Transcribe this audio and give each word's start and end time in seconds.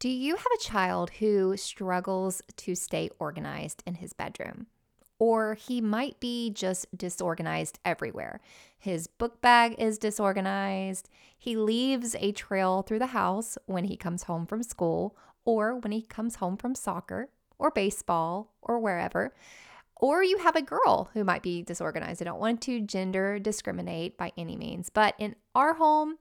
Do 0.00 0.08
you 0.08 0.36
have 0.36 0.46
a 0.54 0.62
child 0.62 1.10
who 1.18 1.58
struggles 1.58 2.40
to 2.56 2.74
stay 2.74 3.10
organized 3.18 3.82
in 3.86 3.96
his 3.96 4.14
bedroom? 4.14 4.66
Or 5.18 5.52
he 5.52 5.82
might 5.82 6.18
be 6.20 6.48
just 6.48 6.86
disorganized 6.96 7.78
everywhere. 7.84 8.40
His 8.78 9.08
book 9.08 9.42
bag 9.42 9.74
is 9.76 9.98
disorganized. 9.98 11.10
He 11.36 11.54
leaves 11.54 12.16
a 12.18 12.32
trail 12.32 12.80
through 12.80 13.00
the 13.00 13.08
house 13.08 13.58
when 13.66 13.84
he 13.84 13.96
comes 13.98 14.22
home 14.22 14.46
from 14.46 14.62
school 14.62 15.18
or 15.44 15.76
when 15.76 15.92
he 15.92 16.00
comes 16.00 16.36
home 16.36 16.56
from 16.56 16.74
soccer 16.74 17.28
or 17.58 17.70
baseball 17.70 18.54
or 18.62 18.78
wherever. 18.78 19.34
Or 19.96 20.24
you 20.24 20.38
have 20.38 20.56
a 20.56 20.62
girl 20.62 21.10
who 21.12 21.24
might 21.24 21.42
be 21.42 21.60
disorganized. 21.60 22.22
I 22.22 22.24
don't 22.24 22.40
want 22.40 22.62
to 22.62 22.80
gender 22.80 23.38
discriminate 23.38 24.16
by 24.16 24.32
any 24.38 24.56
means, 24.56 24.88
but 24.88 25.14
in 25.18 25.36
our 25.54 25.74
home, 25.74 26.16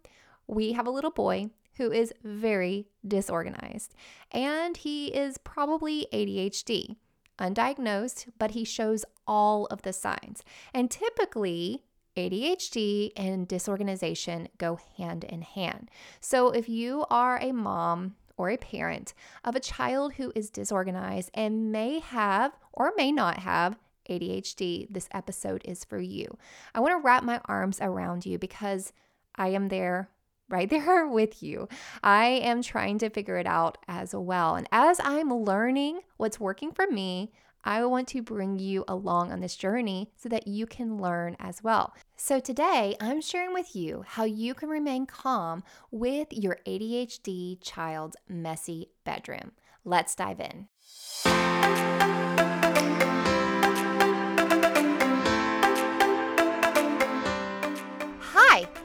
we 0.47 0.73
have 0.73 0.85
a 0.85 0.91
little 0.91 1.11
boy 1.11 1.51
who 1.79 1.91
is 1.91 2.13
very 2.23 2.85
disorganized, 3.07 3.95
and 4.31 4.75
he 4.75 5.07
is 5.07 5.37
probably 5.39 6.07
ADHD. 6.13 6.97
Undiagnosed, 7.39 8.27
but 8.37 8.51
he 8.51 8.65
shows 8.65 9.05
all 9.25 9.65
of 9.67 9.81
the 9.83 9.93
signs. 9.93 10.43
And 10.73 10.91
typically, 10.91 11.85
ADHD 12.17 13.13
and 13.15 13.47
disorganization 13.47 14.49
go 14.57 14.77
hand 14.97 15.23
in 15.23 15.41
hand. 15.41 15.89
So, 16.19 16.49
if 16.51 16.67
you 16.67 17.05
are 17.09 17.39
a 17.41 17.53
mom 17.53 18.17
or 18.35 18.49
a 18.49 18.57
parent 18.57 19.13
of 19.45 19.55
a 19.55 19.61
child 19.61 20.15
who 20.15 20.33
is 20.35 20.49
disorganized 20.49 21.31
and 21.33 21.71
may 21.71 21.99
have 21.99 22.57
or 22.73 22.91
may 22.97 23.13
not 23.13 23.37
have 23.37 23.79
ADHD, 24.09 24.87
this 24.89 25.07
episode 25.13 25.61
is 25.63 25.85
for 25.85 25.99
you. 25.99 26.37
I 26.75 26.81
want 26.81 26.91
to 26.91 27.05
wrap 27.05 27.23
my 27.23 27.39
arms 27.45 27.79
around 27.81 28.25
you 28.25 28.37
because 28.37 28.91
I 29.35 29.47
am 29.49 29.69
there 29.69 30.09
right 30.49 30.69
there 30.69 31.07
with 31.09 31.41
you. 31.41 31.67
I 32.03 32.25
am 32.27 32.61
trying 32.61 32.97
to 32.99 33.09
figure 33.09 33.37
it 33.37 33.47
out 33.47 33.77
as 33.87 34.13
well. 34.13 34.55
And 34.55 34.67
as 34.71 34.99
I'm 35.03 35.33
learning 35.33 36.01
what's 36.17 36.39
working 36.39 36.71
for 36.71 36.87
me, 36.87 37.31
I 37.63 37.83
want 37.85 38.07
to 38.09 38.21
bring 38.21 38.57
you 38.57 38.85
along 38.87 39.31
on 39.31 39.41
this 39.41 39.55
journey 39.55 40.11
so 40.15 40.29
that 40.29 40.47
you 40.47 40.65
can 40.65 40.97
learn 40.97 41.35
as 41.39 41.61
well. 41.61 41.93
So, 42.15 42.39
today 42.39 42.95
I'm 43.01 43.21
sharing 43.21 43.53
with 43.53 43.75
you 43.75 44.03
how 44.07 44.23
you 44.23 44.53
can 44.53 44.69
remain 44.69 45.05
calm 45.05 45.63
with 45.91 46.31
your 46.31 46.59
ADHD 46.65 47.57
child's 47.61 48.15
messy 48.29 48.91
bedroom. 49.03 49.51
Let's 49.83 50.15
dive 50.15 50.39
in. 50.39 50.67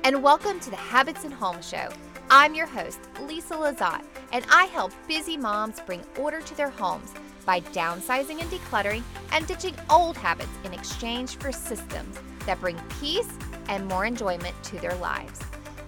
And 0.04 0.22
welcome 0.22 0.60
to 0.60 0.68
the 0.68 0.76
Habits 0.76 1.24
and 1.24 1.32
Home 1.32 1.62
Show. 1.62 1.88
I'm 2.28 2.54
your 2.54 2.66
host, 2.66 2.98
Lisa 3.22 3.54
Lazat, 3.54 4.04
and 4.32 4.44
I 4.50 4.64
help 4.64 4.92
busy 5.08 5.38
moms 5.38 5.80
bring 5.80 6.04
order 6.18 6.42
to 6.42 6.54
their 6.54 6.68
homes 6.68 7.10
by 7.46 7.60
downsizing 7.60 8.38
and 8.42 8.50
decluttering 8.50 9.02
and 9.32 9.46
ditching 9.46 9.74
old 9.88 10.18
habits 10.18 10.50
in 10.62 10.74
exchange 10.74 11.38
for 11.38 11.50
systems 11.52 12.18
that 12.44 12.60
bring 12.60 12.78
peace 13.00 13.30
and 13.70 13.86
more 13.86 14.04
enjoyment 14.04 14.54
to 14.64 14.78
their 14.78 14.94
lives. 14.96 15.40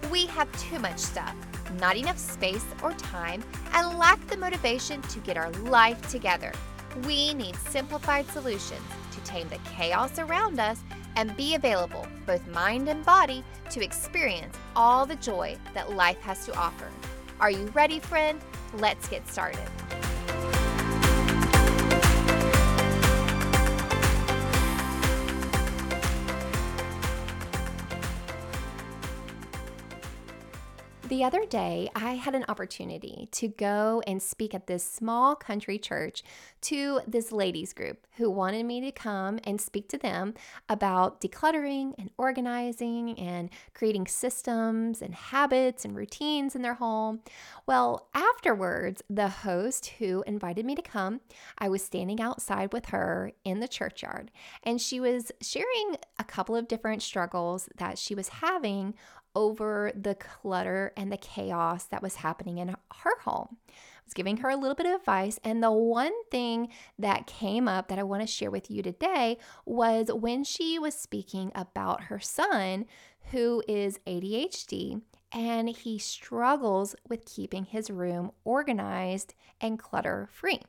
We 0.09 0.25
have 0.25 0.51
too 0.57 0.79
much 0.79 0.97
stuff, 0.97 1.35
not 1.79 1.95
enough 1.95 2.17
space 2.17 2.65
or 2.81 2.93
time, 2.93 3.43
and 3.73 3.99
lack 3.99 4.25
the 4.25 4.37
motivation 4.37 4.99
to 5.03 5.19
get 5.19 5.37
our 5.37 5.51
life 5.51 6.01
together. 6.09 6.51
We 7.05 7.35
need 7.35 7.55
simplified 7.55 8.27
solutions 8.31 8.81
tame 9.27 9.49
the 9.49 9.59
chaos 9.75 10.17
around 10.17 10.59
us 10.59 10.81
and 11.15 11.35
be 11.35 11.55
available, 11.55 12.07
both 12.25 12.47
mind 12.47 12.87
and 12.87 13.05
body, 13.05 13.43
to 13.71 13.83
experience 13.83 14.55
all 14.75 15.05
the 15.05 15.15
joy 15.17 15.57
that 15.73 15.91
life 15.93 16.19
has 16.21 16.45
to 16.45 16.55
offer. 16.55 16.89
Are 17.39 17.51
you 17.51 17.65
ready, 17.67 17.99
friend? 17.99 18.39
Let's 18.75 19.07
get 19.07 19.27
started. 19.27 19.67
The 31.07 31.23
other 31.23 31.45
day, 31.45 31.89
I 31.95 32.15
had 32.15 32.35
an 32.35 32.43
opportunity 32.49 33.29
to 33.31 33.47
go 33.47 34.03
and 34.05 34.21
speak 34.21 34.53
at 34.53 34.67
this 34.67 34.85
small 34.85 35.37
country 35.37 35.79
church 35.79 36.21
to 36.63 36.99
this 37.07 37.31
ladies 37.31 37.71
group 37.71 38.05
who 38.17 38.29
wanted 38.29 38.65
me 38.65 38.81
to 38.81 38.91
come 38.91 39.39
and 39.45 39.61
speak 39.61 39.87
to 39.89 39.97
them 39.97 40.33
about 40.67 41.21
decluttering 41.21 41.93
and 41.97 42.09
organizing 42.17 43.17
and 43.17 43.49
creating 43.73 44.07
systems 44.07 45.01
and 45.01 45.15
habits 45.15 45.85
and 45.85 45.95
routines 45.95 46.57
in 46.57 46.61
their 46.61 46.73
home. 46.73 47.21
Well, 47.65 48.09
afterwards, 48.13 49.01
the 49.09 49.29
host 49.29 49.93
who 49.99 50.25
invited 50.27 50.65
me 50.65 50.75
to 50.75 50.81
come, 50.81 51.21
I 51.57 51.69
was 51.69 51.81
standing 51.81 52.19
outside 52.19 52.73
with 52.73 52.87
her 52.87 53.31
in 53.45 53.61
the 53.61 53.69
churchyard, 53.69 54.29
and 54.61 54.81
she 54.81 54.99
was 54.99 55.31
sharing 55.39 55.95
a 56.19 56.25
couple 56.25 56.57
of 56.57 56.67
different 56.67 57.01
struggles 57.01 57.69
that 57.77 57.97
she 57.97 58.13
was 58.13 58.27
having 58.27 58.93
over 59.35 59.91
the 59.95 60.15
clutter 60.15 60.93
and 60.97 61.11
the 61.11 61.17
chaos 61.17 61.85
that 61.85 62.01
was 62.01 62.15
happening 62.15 62.57
in 62.57 62.69
her 62.69 63.19
home. 63.21 63.57
I 63.67 63.73
was 64.05 64.13
giving 64.13 64.37
her 64.37 64.49
a 64.49 64.55
little 64.55 64.75
bit 64.75 64.85
of 64.85 64.93
advice, 64.99 65.39
and 65.43 65.61
the 65.61 65.71
one 65.71 66.13
thing 66.31 66.69
that 66.97 67.27
came 67.27 67.67
up 67.67 67.87
that 67.87 67.99
I 67.99 68.03
want 68.03 68.21
to 68.21 68.27
share 68.27 68.51
with 68.51 68.71
you 68.71 68.81
today 68.81 69.37
was 69.65 70.11
when 70.11 70.43
she 70.43 70.79
was 70.79 70.95
speaking 70.95 71.51
about 71.53 72.05
her 72.05 72.19
son 72.19 72.85
who 73.31 73.61
is 73.67 73.99
ADHD 74.07 75.01
and 75.31 75.69
he 75.69 75.97
struggles 75.97 76.95
with 77.07 77.25
keeping 77.25 77.65
his 77.65 77.89
room 77.89 78.31
organized 78.43 79.33
and 79.59 79.79
clutter 79.79 80.29
free. 80.31 80.61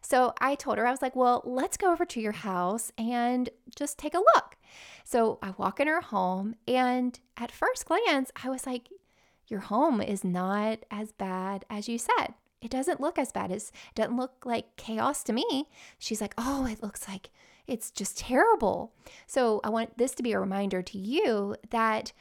So 0.00 0.32
I 0.40 0.54
told 0.54 0.78
her, 0.78 0.86
I 0.86 0.90
was 0.90 1.02
like, 1.02 1.16
well, 1.16 1.42
let's 1.44 1.76
go 1.76 1.92
over 1.92 2.04
to 2.06 2.20
your 2.20 2.32
house 2.32 2.92
and 2.96 3.50
just 3.74 3.98
take 3.98 4.14
a 4.14 4.22
look. 4.34 4.56
So 5.04 5.38
I 5.42 5.54
walk 5.56 5.80
in 5.80 5.86
her 5.86 6.00
home, 6.00 6.54
and 6.66 7.18
at 7.36 7.52
first 7.52 7.86
glance, 7.86 8.30
I 8.42 8.48
was 8.48 8.66
like, 8.66 8.88
your 9.48 9.60
home 9.60 10.00
is 10.00 10.24
not 10.24 10.80
as 10.90 11.12
bad 11.12 11.64
as 11.70 11.88
you 11.88 11.98
said. 11.98 12.34
It 12.60 12.70
doesn't 12.70 13.00
look 13.00 13.18
as 13.18 13.32
bad 13.32 13.52
as 13.52 13.68
it 13.68 13.94
doesn't 13.94 14.16
look 14.16 14.44
like 14.44 14.76
chaos 14.76 15.22
to 15.24 15.32
me. 15.32 15.68
She's 15.98 16.20
like, 16.20 16.34
"Oh, 16.36 16.66
it 16.66 16.82
looks 16.82 17.06
like 17.06 17.30
it's 17.66 17.90
just 17.90 18.18
terrible." 18.18 18.92
So, 19.26 19.60
I 19.62 19.68
want 19.68 19.98
this 19.98 20.14
to 20.16 20.22
be 20.22 20.32
a 20.32 20.40
reminder 20.40 20.82
to 20.82 20.98
you 20.98 21.54
that 21.70 22.12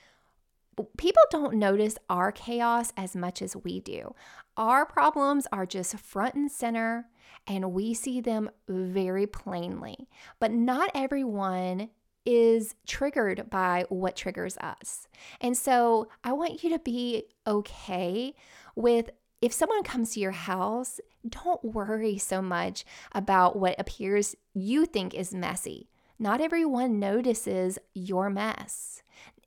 people 0.98 1.22
don't 1.30 1.56
notice 1.56 1.98
our 2.10 2.32
chaos 2.32 2.92
as 2.98 3.16
much 3.16 3.42
as 3.42 3.56
we 3.56 3.80
do. 3.80 4.14
Our 4.58 4.86
problems 4.86 5.48
are 5.52 5.66
just 5.66 5.98
front 5.98 6.36
and 6.36 6.52
center, 6.52 7.08
and 7.48 7.74
we 7.74 7.94
see 7.94 8.22
them 8.22 8.50
very 8.68 9.28
plainly. 9.28 10.08
But 10.40 10.52
not 10.52 10.92
everyone 10.94 11.90
is 12.26 12.74
triggered 12.88 13.50
by 13.50 13.86
what 13.90 14.16
triggers 14.16 14.58
us. 14.58 15.08
And 15.42 15.56
so 15.56 16.08
I 16.24 16.34
want 16.34 16.64
you 16.64 16.70
to 16.72 16.80
be 16.80 17.26
okay 17.46 18.34
with 18.76 19.12
if 19.42 19.54
someone 19.54 19.84
comes 19.84 20.14
to 20.14 20.20
your 20.20 20.32
house, 20.32 21.00
don't 21.28 21.64
worry 21.64 22.18
so 22.18 22.42
much 22.42 22.84
about 23.12 23.58
what 23.58 23.80
appears 23.80 24.36
you 24.54 24.86
think 24.86 25.14
is 25.14 25.34
messy. 25.34 25.90
Not 26.18 26.42
everyone 26.42 27.00
notices 27.00 27.78
your 27.94 28.30
mess. 28.30 29.04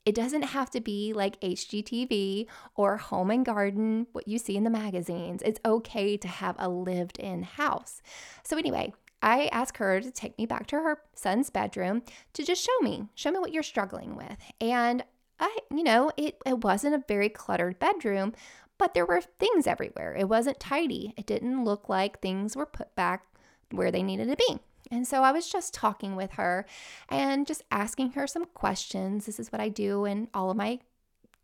It 0.09 0.15
doesn't 0.15 0.41
have 0.41 0.71
to 0.71 0.81
be 0.81 1.13
like 1.13 1.39
HGTV 1.39 2.47
or 2.73 2.97
home 2.97 3.29
and 3.29 3.45
garden, 3.45 4.07
what 4.11 4.27
you 4.27 4.39
see 4.39 4.57
in 4.57 4.63
the 4.63 4.71
magazines. 4.71 5.43
It's 5.45 5.59
okay 5.63 6.17
to 6.17 6.27
have 6.27 6.55
a 6.57 6.67
lived 6.67 7.19
in 7.19 7.43
house. 7.43 8.01
So, 8.43 8.57
anyway, 8.57 8.91
I 9.21 9.49
asked 9.51 9.77
her 9.77 10.01
to 10.01 10.09
take 10.09 10.35
me 10.39 10.47
back 10.47 10.65
to 10.67 10.77
her 10.77 11.03
son's 11.13 11.51
bedroom 11.51 12.01
to 12.33 12.43
just 12.43 12.65
show 12.65 12.79
me, 12.81 13.05
show 13.13 13.29
me 13.29 13.37
what 13.37 13.53
you're 13.53 13.61
struggling 13.61 14.15
with. 14.15 14.35
And 14.59 15.03
I, 15.39 15.55
you 15.69 15.83
know, 15.83 16.11
it, 16.17 16.41
it 16.43 16.63
wasn't 16.63 16.95
a 16.95 17.03
very 17.07 17.29
cluttered 17.29 17.77
bedroom, 17.77 18.33
but 18.79 18.95
there 18.95 19.05
were 19.05 19.21
things 19.21 19.67
everywhere. 19.67 20.15
It 20.15 20.27
wasn't 20.27 20.59
tidy. 20.59 21.13
It 21.17 21.27
didn't 21.27 21.63
look 21.63 21.87
like 21.87 22.19
things 22.19 22.55
were 22.55 22.65
put 22.65 22.95
back 22.95 23.27
where 23.69 23.91
they 23.91 24.01
needed 24.01 24.27
to 24.29 24.35
be. 24.35 24.57
And 24.91 25.07
so 25.07 25.23
I 25.23 25.31
was 25.31 25.49
just 25.49 25.73
talking 25.73 26.15
with 26.15 26.31
her 26.33 26.65
and 27.09 27.45
just 27.45 27.63
asking 27.71 28.11
her 28.11 28.25
some 28.27 28.45
questions. 28.45 29.25
This 29.25 29.39
is 29.39 29.51
what 29.51 29.61
I 29.61 29.69
do 29.69 30.05
in 30.05 30.29
all 30.33 30.49
of 30.49 30.57
my 30.57 30.79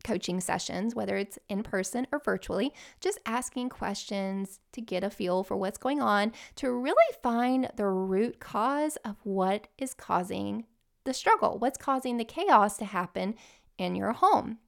coaching 0.04 0.40
sessions, 0.40 0.94
whether 0.94 1.18
it's 1.18 1.40
in 1.50 1.64
person 1.64 2.06
or 2.12 2.20
virtually, 2.20 2.72
just 3.00 3.20
asking 3.26 3.70
questions 3.70 4.60
to 4.72 4.80
get 4.82 5.04
a 5.04 5.10
feel 5.10 5.44
for 5.44 5.58
what's 5.58 5.80
going 5.80 6.00
on, 6.00 6.32
to 6.56 6.72
really 6.72 6.96
find 7.24 7.70
the 7.76 7.88
root 7.88 8.40
cause 8.40 8.98
of 8.98 9.16
what 9.24 9.68
is 9.78 9.94
causing 9.94 10.66
the 11.06 11.14
struggle, 11.14 11.58
what's 11.58 11.78
causing 11.78 12.18
the 12.18 12.26
chaos 12.26 12.78
to 12.78 12.86
happen 12.86 13.36
in 13.78 13.96
your 13.96 14.14
home. 14.14 14.60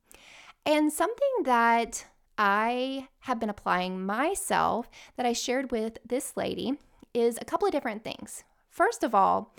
And 0.66 0.92
something 0.92 1.44
that 1.44 2.06
I 2.38 3.08
have 3.22 3.40
been 3.40 3.50
applying 3.50 4.06
myself 4.06 4.90
that 5.16 5.26
I 5.26 5.34
shared 5.34 5.72
with 5.72 5.98
this 6.06 6.36
lady 6.36 6.74
is 7.14 7.38
a 7.40 7.46
couple 7.46 7.68
of 7.68 7.72
different 7.72 8.04
things. 8.04 8.44
First 8.70 9.04
of 9.04 9.16
all, 9.16 9.56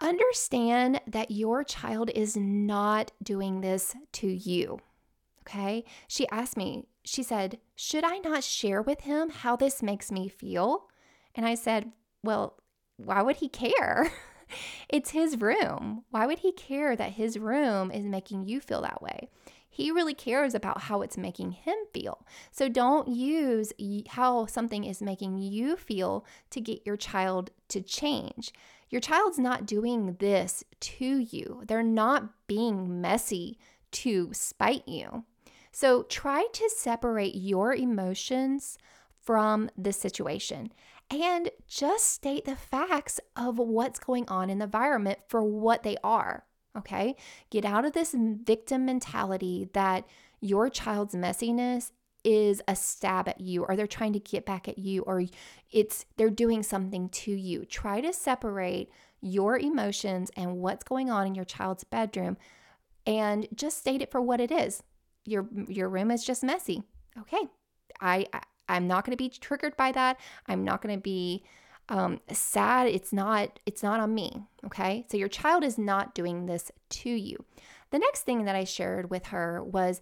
Understand 0.00 1.00
that 1.08 1.32
your 1.32 1.64
child 1.64 2.10
is 2.14 2.36
not 2.36 3.10
doing 3.20 3.60
this 3.60 3.96
to 4.12 4.28
you. 4.28 4.78
Okay. 5.42 5.84
She 6.06 6.28
asked 6.28 6.56
me, 6.56 6.84
she 7.04 7.22
said, 7.22 7.58
Should 7.74 8.04
I 8.04 8.18
not 8.18 8.44
share 8.44 8.80
with 8.80 9.00
him 9.00 9.30
how 9.30 9.56
this 9.56 9.82
makes 9.82 10.12
me 10.12 10.28
feel? 10.28 10.88
And 11.34 11.44
I 11.46 11.54
said, 11.56 11.90
Well, 12.22 12.58
why 12.96 13.22
would 13.22 13.36
he 13.36 13.48
care? 13.48 14.12
it's 14.88 15.10
his 15.10 15.40
room. 15.40 16.04
Why 16.10 16.26
would 16.26 16.40
he 16.40 16.52
care 16.52 16.94
that 16.94 17.12
his 17.12 17.38
room 17.38 17.90
is 17.90 18.04
making 18.04 18.46
you 18.46 18.60
feel 18.60 18.82
that 18.82 19.02
way? 19.02 19.30
He 19.78 19.92
really 19.92 20.12
cares 20.12 20.56
about 20.56 20.82
how 20.82 21.02
it's 21.02 21.16
making 21.16 21.52
him 21.52 21.76
feel. 21.94 22.26
So 22.50 22.68
don't 22.68 23.06
use 23.06 23.72
how 24.08 24.46
something 24.46 24.82
is 24.82 25.00
making 25.00 25.38
you 25.38 25.76
feel 25.76 26.26
to 26.50 26.60
get 26.60 26.84
your 26.84 26.96
child 26.96 27.52
to 27.68 27.80
change. 27.80 28.52
Your 28.90 29.00
child's 29.00 29.38
not 29.38 29.66
doing 29.66 30.16
this 30.18 30.64
to 30.80 31.18
you, 31.18 31.62
they're 31.68 31.84
not 31.84 32.48
being 32.48 33.00
messy 33.00 33.56
to 33.92 34.30
spite 34.32 34.88
you. 34.88 35.24
So 35.70 36.02
try 36.02 36.48
to 36.54 36.70
separate 36.76 37.36
your 37.36 37.72
emotions 37.72 38.78
from 39.22 39.70
the 39.78 39.92
situation 39.92 40.72
and 41.08 41.50
just 41.68 42.06
state 42.06 42.46
the 42.46 42.56
facts 42.56 43.20
of 43.36 43.60
what's 43.60 44.00
going 44.00 44.24
on 44.26 44.50
in 44.50 44.58
the 44.58 44.64
environment 44.64 45.20
for 45.28 45.40
what 45.40 45.84
they 45.84 45.96
are. 46.02 46.46
Okay. 46.76 47.16
Get 47.50 47.64
out 47.64 47.84
of 47.84 47.92
this 47.92 48.14
victim 48.16 48.84
mentality 48.84 49.68
that 49.72 50.04
your 50.40 50.68
child's 50.68 51.14
messiness 51.14 51.92
is 52.24 52.60
a 52.68 52.76
stab 52.76 53.28
at 53.28 53.40
you 53.40 53.64
or 53.64 53.76
they're 53.76 53.86
trying 53.86 54.12
to 54.12 54.18
get 54.18 54.44
back 54.44 54.68
at 54.68 54.78
you 54.78 55.02
or 55.02 55.24
it's 55.70 56.04
they're 56.16 56.30
doing 56.30 56.62
something 56.62 57.08
to 57.08 57.32
you. 57.32 57.64
Try 57.64 58.00
to 58.00 58.12
separate 58.12 58.90
your 59.20 59.58
emotions 59.58 60.30
and 60.36 60.58
what's 60.58 60.84
going 60.84 61.10
on 61.10 61.26
in 61.26 61.34
your 61.34 61.44
child's 61.44 61.84
bedroom 61.84 62.36
and 63.06 63.48
just 63.54 63.78
state 63.78 64.02
it 64.02 64.10
for 64.10 64.20
what 64.20 64.40
it 64.40 64.50
is. 64.50 64.82
Your 65.24 65.48
your 65.68 65.88
room 65.88 66.10
is 66.10 66.24
just 66.24 66.44
messy. 66.44 66.82
Okay. 67.18 67.46
I, 68.00 68.26
I 68.32 68.40
I'm 68.68 68.86
not 68.86 69.04
going 69.04 69.16
to 69.16 69.22
be 69.22 69.30
triggered 69.30 69.76
by 69.76 69.92
that. 69.92 70.20
I'm 70.46 70.62
not 70.64 70.82
going 70.82 70.94
to 70.94 71.00
be 71.00 71.42
um, 71.88 72.20
sad. 72.30 72.88
It's 72.88 73.12
not. 73.12 73.58
It's 73.66 73.82
not 73.82 74.00
on 74.00 74.14
me. 74.14 74.42
Okay. 74.66 75.06
So 75.10 75.16
your 75.16 75.28
child 75.28 75.64
is 75.64 75.78
not 75.78 76.14
doing 76.14 76.46
this 76.46 76.70
to 76.90 77.10
you. 77.10 77.44
The 77.90 77.98
next 77.98 78.22
thing 78.22 78.44
that 78.44 78.56
I 78.56 78.64
shared 78.64 79.10
with 79.10 79.26
her 79.26 79.62
was, 79.62 80.00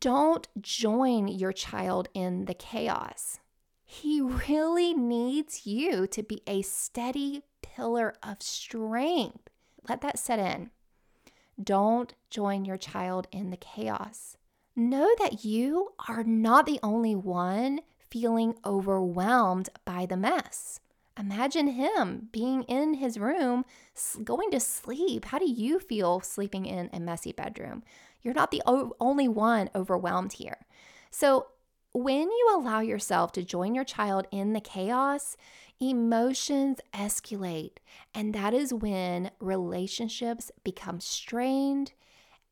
don't 0.00 0.46
join 0.60 1.28
your 1.28 1.52
child 1.52 2.08
in 2.12 2.44
the 2.44 2.54
chaos. 2.54 3.38
He 3.84 4.20
really 4.20 4.94
needs 4.94 5.66
you 5.66 6.06
to 6.08 6.22
be 6.22 6.42
a 6.46 6.62
steady 6.62 7.42
pillar 7.62 8.14
of 8.22 8.42
strength. 8.42 9.48
Let 9.88 10.02
that 10.02 10.18
set 10.18 10.38
in. 10.38 10.70
Don't 11.62 12.14
join 12.28 12.64
your 12.64 12.76
child 12.76 13.26
in 13.32 13.50
the 13.50 13.56
chaos 13.56 14.36
know 14.76 15.08
that 15.18 15.44
you 15.44 15.92
are 16.08 16.24
not 16.24 16.66
the 16.66 16.80
only 16.82 17.14
one 17.14 17.80
feeling 18.08 18.54
overwhelmed 18.64 19.68
by 19.84 20.06
the 20.06 20.16
mess. 20.16 20.80
Imagine 21.18 21.68
him 21.68 22.28
being 22.32 22.62
in 22.64 22.94
his 22.94 23.18
room, 23.18 23.64
going 24.24 24.50
to 24.50 24.60
sleep. 24.60 25.26
How 25.26 25.38
do 25.38 25.50
you 25.50 25.78
feel 25.78 26.20
sleeping 26.20 26.66
in 26.66 26.88
a 26.92 27.00
messy 27.00 27.32
bedroom? 27.32 27.82
You're 28.22 28.34
not 28.34 28.50
the 28.50 28.62
only 28.66 29.28
one 29.28 29.70
overwhelmed 29.74 30.34
here. 30.34 30.66
So, 31.10 31.48
when 31.92 32.30
you 32.30 32.48
allow 32.54 32.80
yourself 32.80 33.32
to 33.32 33.42
join 33.42 33.74
your 33.74 33.84
child 33.84 34.28
in 34.30 34.52
the 34.52 34.60
chaos, 34.60 35.36
emotions 35.80 36.78
escalate. 36.94 37.78
And 38.14 38.34
that 38.34 38.54
is 38.54 38.72
when 38.72 39.32
relationships 39.40 40.52
become 40.62 41.00
strained 41.00 41.92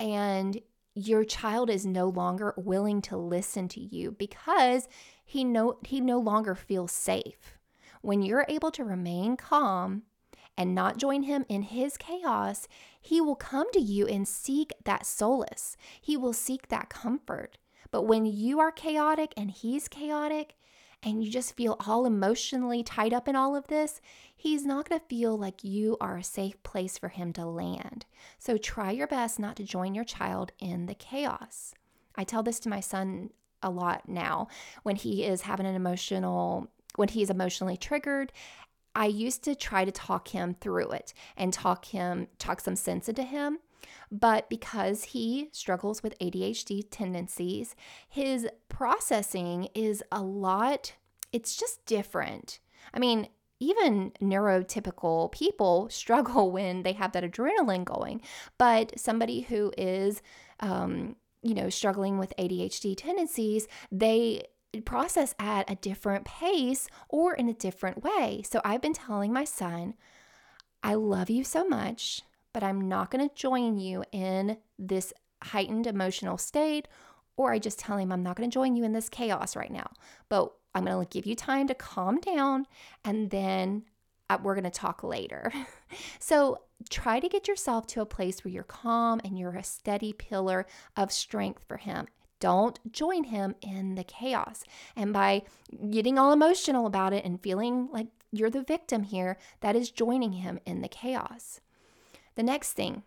and 0.01 0.61
your 0.95 1.25
child 1.25 1.71
is 1.71 1.87
no 1.87 2.09
longer 2.09 2.55
willing 2.57 3.01
to 3.03 3.17
listen 3.17 3.69
to 3.69 3.81
you 3.81 4.11
because 4.11 4.89
he 5.25 5.45
no 5.45 5.79
he 5.85 6.01
no 6.01 6.19
longer 6.19 6.55
feels 6.55 6.91
safe. 6.91 7.58
When 8.09 8.23
you're 8.23 8.47
able 8.49 8.71
to 8.71 8.85
remain 8.85 9.37
calm 9.37 10.05
and 10.57 10.75
not 10.75 10.97
join 10.97 11.25
him 11.25 11.45
in 11.47 11.61
his 11.61 11.99
chaos, 11.99 12.67
he 13.03 13.21
will 13.21 13.37
come 13.37 13.71
to 13.73 13.79
you 13.79 14.07
and 14.07 14.27
seek 14.27 14.73
that 14.87 15.05
solace. 15.05 15.77
He 16.01 16.17
will 16.17 16.33
seek 16.33 16.69
that 16.69 16.89
comfort. 16.89 17.59
But 17.91 18.05
when 18.05 18.25
you 18.25 18.61
are 18.61 18.73
chaotic 18.73 19.35
and 19.37 19.51
he's 19.51 19.89
chaotic, 19.89 20.55
and 21.03 21.23
you 21.23 21.31
just 21.31 21.55
feel 21.55 21.77
all 21.87 22.07
emotionally 22.07 22.83
tied 22.83 23.13
up 23.13 23.29
in 23.29 23.37
all 23.37 23.55
of 23.55 23.67
this, 23.67 24.01
he's 24.35 24.65
not 24.65 24.89
going 24.89 25.03
to 25.03 25.07
feel 25.07 25.37
like 25.37 25.63
you 25.63 25.99
are 26.01 26.17
a 26.17 26.25
safe 26.25 26.63
place 26.63 26.97
for 26.97 27.09
him 27.09 27.35
to 27.35 27.45
land. 27.45 28.07
So 28.39 28.57
try 28.57 28.91
your 28.91 29.07
best 29.07 29.39
not 29.39 29.55
to 29.57 29.65
join 29.65 29.95
your 29.95 30.05
child 30.05 30.53
in 30.59 30.87
the 30.87 30.95
chaos. 30.95 31.75
I 32.17 32.25
tell 32.25 32.43
this 32.43 32.59
to 32.61 32.71
my 32.71 32.81
son 32.81 33.33
a 33.63 33.69
lot 33.69 34.09
now 34.09 34.49
when 34.83 34.97
he 34.97 35.25
is 35.27 35.43
having 35.43 35.67
an 35.67 35.75
emotional 35.75 36.71
when 36.97 37.09
he's 37.09 37.31
emotionally 37.31 37.77
triggered 37.77 38.33
I 38.95 39.07
used 39.07 39.45
to 39.45 39.55
try 39.55 39.85
to 39.85 39.93
talk 39.93 40.29
him 40.29 40.55
through 40.61 40.91
it 40.91 41.15
and 41.37 41.53
talk 41.53 41.85
him 41.87 42.29
talk 42.39 42.61
some 42.61 42.77
sense 42.77 43.09
into 43.09 43.23
him 43.23 43.59
but 44.11 44.49
because 44.49 45.05
he 45.05 45.49
struggles 45.53 46.03
with 46.03 46.19
ADHD 46.19 46.85
tendencies, 46.91 47.75
his 48.09 48.49
processing 48.69 49.69
is 49.75 50.03
a 50.11 50.23
lot, 50.23 50.95
it's 51.33 51.57
just 51.57 51.85
different. 51.87 52.61
I 52.95 52.99
mean, 52.99 53.29
even 53.61 54.13
neurotypical 54.23 55.31
people 55.33 55.89
struggle 55.91 56.51
when 56.51 56.83
they 56.83 56.93
have 56.93 57.13
that 57.13 57.25
adrenaline 57.25 57.85
going, 57.85 58.23
but 58.57 58.99
somebody 58.99 59.43
who 59.43 59.73
is, 59.77 60.23
um, 60.61 61.17
you 61.43 61.55
know, 61.55 61.69
struggling 61.69 62.19
with 62.19 62.33
ADHD 62.39 62.95
tendencies, 62.97 63.69
they 63.93 64.45
process 64.85 65.35
at 65.39 65.71
a 65.71 65.77
different 65.77 66.25
pace 66.25 66.89
or 67.09 67.35
in 67.35 67.49
a 67.49 67.55
different 67.55 68.03
way. 68.03 68.43
So 68.45 68.61
I've 68.65 68.83
been 68.83 68.93
telling 68.93 69.33
my 69.33 69.45
son, 69.45 69.95
I 70.83 70.95
love 70.95 71.31
you 71.31 71.45
so 71.45 71.67
much 71.67 72.23
but 72.53 72.63
I'm 72.63 72.89
not 72.89 73.11
going 73.11 73.29
to 73.29 73.35
join 73.35 73.79
you 73.79 74.05
in 74.13 74.59
this 74.79 75.13
heightened 75.43 75.87
emotional 75.87 76.39
state. 76.39 76.89
Or 77.37 77.53
I 77.53 77.61
just 77.61 77.79
tell 77.79 77.99
him, 77.99 78.11
I'm 78.11 78.25
not 78.25 78.35
going 78.35 78.51
to 78.51 78.53
join 78.53 78.75
you 78.75 78.83
in 78.83 78.93
this 78.93 79.09
chaos 79.09 79.55
right 79.55 79.71
now, 79.71 79.89
but 80.29 80.53
I'm 80.75 80.87
going 80.87 81.07
to 81.07 81.09
give 81.09 81.25
you 81.25 81.37
time 81.37 81.69
to 81.69 81.75
calm 81.75 82.19
down 82.19 82.67
and 83.05 83.31
then 83.31 83.85
uh, 84.29 84.39
we're 84.43 84.57
going 84.57 84.65
to 84.65 84.71
talk 84.71 85.05
later. 85.05 85.53
so 86.19 86.63
try 86.91 87.21
to 87.21 87.29
get 87.29 87.47
yourself 87.47 87.87
to 87.89 88.01
a 88.01 88.07
place 88.07 88.45
where 88.45 88.53
you're 88.53 88.65
calm 88.65 89.21
and 89.25 89.39
you're 89.39 89.55
a 89.55 89.63
steady 89.63 90.13
pillar 90.13 90.67
of 90.97 91.13
strength 91.13 91.65
for 91.69 91.77
him. 91.77 92.09
Don't 92.41 92.79
join 92.93 93.25
him 93.25 93.55
in 93.61 93.95
the 93.95 94.05
chaos. 94.05 94.65
And 94.97 95.13
by 95.13 95.43
getting 95.91 96.19
all 96.19 96.33
emotional 96.33 96.87
about 96.87 97.13
it 97.13 97.25
and 97.25 97.43
feeling 97.43 97.89
like 97.93 98.09
you're 98.31 98.51
the 98.51 98.63
victim 98.63 99.05
here, 99.05 99.39
that 99.61 99.77
is 99.77 99.91
joining 99.91 100.33
him 100.33 100.59
in 100.67 100.83
the 100.83 100.89
chaos. 100.89 101.61
The 102.35 102.43
next 102.43 102.73
thing, 102.73 103.03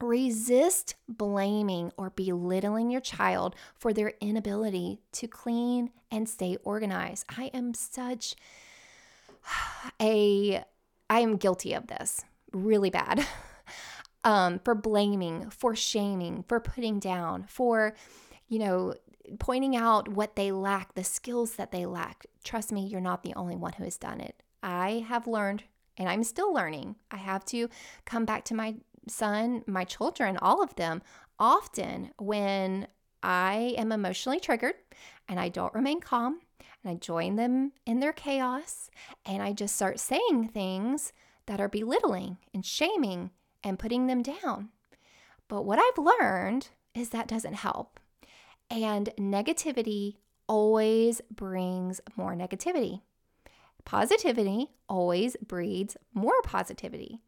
resist 0.00 0.96
blaming 1.08 1.92
or 1.96 2.10
belittling 2.10 2.90
your 2.90 3.00
child 3.00 3.54
for 3.74 3.92
their 3.92 4.14
inability 4.20 5.00
to 5.12 5.28
clean 5.28 5.90
and 6.10 6.28
stay 6.28 6.56
organized. 6.62 7.26
I 7.36 7.44
am 7.54 7.74
such 7.74 8.34
a 10.00 10.64
I 11.10 11.20
am 11.20 11.36
guilty 11.36 11.74
of 11.74 11.86
this 11.86 12.24
really 12.52 12.90
bad. 12.90 13.26
um, 14.24 14.58
for 14.64 14.74
blaming, 14.74 15.50
for 15.50 15.76
shaming, 15.76 16.44
for 16.48 16.58
putting 16.60 16.98
down, 16.98 17.44
for, 17.48 17.94
you 18.48 18.58
know, 18.58 18.94
pointing 19.38 19.76
out 19.76 20.08
what 20.08 20.36
they 20.36 20.52
lack, 20.52 20.94
the 20.94 21.04
skills 21.04 21.56
that 21.56 21.70
they 21.70 21.86
lack. 21.86 22.26
Trust 22.42 22.72
me, 22.72 22.86
you're 22.86 23.00
not 23.00 23.22
the 23.22 23.34
only 23.34 23.56
one 23.56 23.72
who 23.74 23.84
has 23.84 23.96
done 23.96 24.20
it. 24.20 24.42
I 24.62 25.04
have 25.08 25.26
learned 25.26 25.64
and 25.96 26.08
I'm 26.08 26.24
still 26.24 26.52
learning. 26.52 26.96
I 27.10 27.16
have 27.16 27.44
to 27.46 27.68
come 28.04 28.24
back 28.24 28.44
to 28.46 28.54
my 28.54 28.76
son, 29.08 29.62
my 29.66 29.84
children, 29.84 30.38
all 30.38 30.62
of 30.62 30.74
them 30.76 31.02
often 31.38 32.10
when 32.18 32.86
I 33.22 33.74
am 33.76 33.92
emotionally 33.92 34.40
triggered 34.40 34.74
and 35.28 35.40
I 35.40 35.48
don't 35.48 35.74
remain 35.74 36.00
calm 36.00 36.40
and 36.82 36.90
I 36.90 36.94
join 36.94 37.36
them 37.36 37.72
in 37.86 38.00
their 38.00 38.12
chaos 38.12 38.90
and 39.24 39.42
I 39.42 39.52
just 39.52 39.76
start 39.76 40.00
saying 40.00 40.48
things 40.48 41.12
that 41.46 41.60
are 41.60 41.68
belittling 41.68 42.38
and 42.52 42.64
shaming 42.64 43.30
and 43.64 43.78
putting 43.78 44.06
them 44.06 44.22
down. 44.22 44.68
But 45.48 45.62
what 45.62 45.78
I've 45.78 46.04
learned 46.04 46.68
is 46.94 47.08
that 47.08 47.26
doesn't 47.26 47.54
help. 47.54 47.98
And 48.70 49.10
negativity 49.18 50.16
always 50.46 51.20
brings 51.30 52.00
more 52.16 52.34
negativity. 52.34 53.00
Positivity 53.84 54.70
always 54.88 55.36
breeds 55.36 55.96
more 56.12 56.40
positivity. 56.42 57.20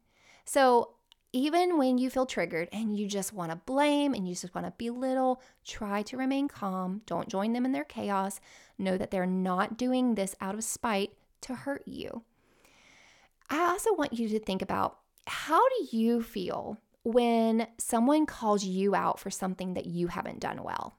So, 0.45 0.93
even 1.33 1.77
when 1.77 1.97
you 1.97 2.09
feel 2.09 2.25
triggered 2.25 2.69
and 2.71 2.97
you 2.97 3.05
just 3.05 3.33
want 3.33 3.51
to 3.51 3.57
blame 3.57 4.13
and 4.13 4.27
you 4.27 4.33
just 4.33 4.55
want 4.55 4.65
to 4.65 4.73
belittle, 4.77 5.41
try 5.65 6.01
to 6.03 6.17
remain 6.17 6.47
calm. 6.47 7.01
Don't 7.05 7.27
join 7.27 7.51
them 7.51 7.65
in 7.65 7.73
their 7.73 7.83
chaos. 7.83 8.39
Know 8.77 8.97
that 8.97 9.11
they're 9.11 9.25
not 9.25 9.77
doing 9.77 10.15
this 10.15 10.35
out 10.39 10.55
of 10.55 10.63
spite 10.63 11.11
to 11.41 11.53
hurt 11.53 11.83
you. 11.85 12.23
I 13.49 13.59
also 13.59 13.93
want 13.93 14.13
you 14.13 14.29
to 14.29 14.39
think 14.39 14.61
about 14.61 14.99
how 15.27 15.61
do 15.69 15.97
you 15.97 16.21
feel 16.21 16.77
when 17.03 17.67
someone 17.77 18.25
calls 18.25 18.63
you 18.63 18.95
out 18.95 19.19
for 19.19 19.29
something 19.29 19.73
that 19.73 19.85
you 19.85 20.07
haven't 20.07 20.39
done 20.39 20.63
well? 20.63 20.97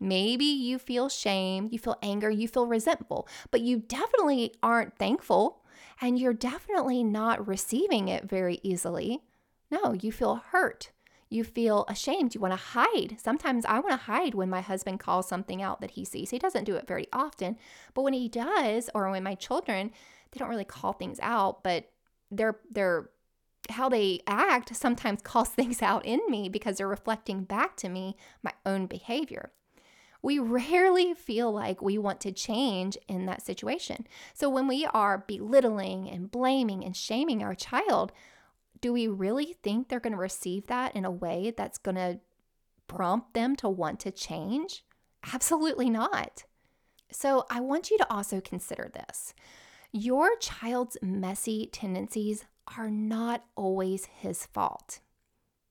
Maybe 0.00 0.44
you 0.44 0.78
feel 0.78 1.08
shame, 1.08 1.68
you 1.72 1.78
feel 1.78 1.98
anger, 2.02 2.30
you 2.30 2.46
feel 2.46 2.66
resentful, 2.66 3.28
but 3.50 3.60
you 3.60 3.78
definitely 3.78 4.54
aren't 4.62 4.96
thankful 4.96 5.64
and 6.00 6.18
you're 6.18 6.32
definitely 6.32 7.02
not 7.02 7.46
receiving 7.46 8.08
it 8.08 8.28
very 8.28 8.60
easily. 8.62 9.22
No, 9.70 9.92
you 9.92 10.12
feel 10.12 10.36
hurt. 10.36 10.90
You 11.28 11.44
feel 11.44 11.84
ashamed. 11.88 12.34
You 12.34 12.40
want 12.40 12.52
to 12.52 12.56
hide. 12.56 13.16
Sometimes 13.20 13.64
I 13.66 13.80
want 13.80 13.90
to 13.90 14.06
hide 14.06 14.34
when 14.34 14.48
my 14.48 14.60
husband 14.60 15.00
calls 15.00 15.28
something 15.28 15.60
out 15.60 15.80
that 15.80 15.90
he 15.90 16.04
sees. 16.04 16.30
He 16.30 16.38
doesn't 16.38 16.64
do 16.64 16.76
it 16.76 16.86
very 16.86 17.06
often, 17.12 17.58
but 17.92 18.02
when 18.02 18.14
he 18.14 18.28
does, 18.28 18.88
or 18.94 19.10
when 19.10 19.22
my 19.22 19.34
children, 19.34 19.90
they 20.30 20.38
don't 20.38 20.48
really 20.48 20.64
call 20.64 20.94
things 20.94 21.18
out, 21.20 21.62
but 21.62 21.90
they're 22.30 22.58
they're 22.70 23.10
how 23.70 23.88
they 23.88 24.20
act 24.26 24.74
sometimes 24.74 25.22
calls 25.22 25.48
things 25.50 25.82
out 25.82 26.04
in 26.04 26.20
me 26.28 26.48
because 26.48 26.76
they're 26.76 26.88
reflecting 26.88 27.44
back 27.44 27.76
to 27.76 27.88
me 27.88 28.16
my 28.42 28.52
own 28.64 28.86
behavior. 28.86 29.50
We 30.20 30.38
rarely 30.40 31.14
feel 31.14 31.52
like 31.52 31.80
we 31.80 31.96
want 31.96 32.20
to 32.22 32.32
change 32.32 32.98
in 33.06 33.26
that 33.26 33.42
situation. 33.42 34.06
So 34.34 34.48
when 34.48 34.66
we 34.66 34.84
are 34.86 35.24
belittling 35.28 36.10
and 36.10 36.30
blaming 36.30 36.84
and 36.84 36.96
shaming 36.96 37.42
our 37.42 37.54
child, 37.54 38.12
do 38.80 38.92
we 38.92 39.06
really 39.06 39.56
think 39.62 39.88
they're 39.88 40.00
going 40.00 40.12
to 40.12 40.18
receive 40.18 40.66
that 40.66 40.94
in 40.96 41.04
a 41.04 41.10
way 41.10 41.52
that's 41.56 41.78
going 41.78 41.96
to 41.96 42.18
prompt 42.88 43.34
them 43.34 43.54
to 43.56 43.68
want 43.68 44.00
to 44.00 44.10
change? 44.10 44.84
Absolutely 45.32 45.88
not. 45.88 46.44
So 47.10 47.46
I 47.50 47.60
want 47.60 47.90
you 47.90 47.98
to 47.98 48.12
also 48.12 48.40
consider 48.40 48.90
this. 48.92 49.34
Your 49.92 50.36
child's 50.36 50.98
messy 51.00 51.68
tendencies 51.72 52.44
are 52.76 52.90
not 52.90 53.44
always 53.56 54.06
his 54.06 54.46
fault. 54.46 55.00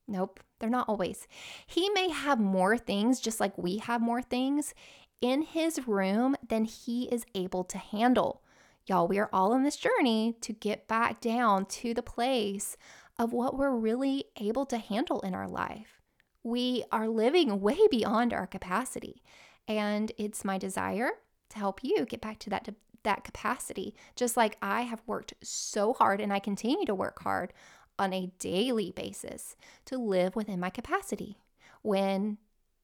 Nope, 0.07 0.39
they're 0.59 0.69
not 0.69 0.87
always. 0.87 1.27
He 1.65 1.89
may 1.89 2.09
have 2.09 2.39
more 2.39 2.77
things, 2.77 3.19
just 3.19 3.39
like 3.39 3.57
we 3.57 3.77
have 3.77 4.01
more 4.01 4.21
things, 4.21 4.73
in 5.21 5.41
his 5.41 5.87
room 5.87 6.35
than 6.47 6.65
he 6.65 7.03
is 7.11 7.25
able 7.35 7.63
to 7.65 7.77
handle. 7.77 8.41
Y'all, 8.85 9.07
we 9.07 9.19
are 9.19 9.29
all 9.33 9.51
on 9.51 9.63
this 9.63 9.75
journey 9.75 10.35
to 10.41 10.53
get 10.53 10.87
back 10.87 11.19
down 11.19 11.65
to 11.65 11.93
the 11.93 12.03
place 12.03 12.77
of 13.19 13.33
what 13.33 13.57
we're 13.57 13.75
really 13.75 14.25
able 14.39 14.65
to 14.65 14.77
handle 14.77 15.19
in 15.21 15.33
our 15.33 15.47
life. 15.47 15.99
We 16.43 16.83
are 16.91 17.09
living 17.09 17.59
way 17.59 17.79
beyond 17.91 18.31
our 18.31 18.47
capacity. 18.47 19.21
And 19.67 20.11
it's 20.17 20.45
my 20.45 20.57
desire 20.57 21.09
to 21.49 21.57
help 21.57 21.83
you 21.83 22.05
get 22.05 22.21
back 22.21 22.39
to 22.39 22.49
that, 22.51 22.69
that 23.03 23.23
capacity, 23.23 23.95
just 24.15 24.37
like 24.37 24.57
I 24.61 24.81
have 24.81 25.01
worked 25.05 25.33
so 25.43 25.93
hard 25.93 26.21
and 26.21 26.31
I 26.31 26.39
continue 26.39 26.85
to 26.85 26.95
work 26.95 27.21
hard 27.23 27.53
on 27.99 28.13
a 28.13 28.31
daily 28.39 28.91
basis 28.91 29.55
to 29.85 29.97
live 29.97 30.35
within 30.35 30.59
my 30.59 30.69
capacity. 30.69 31.37
When 31.81 32.37